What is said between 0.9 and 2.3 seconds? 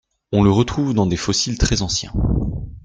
dans des fossiles très anciens.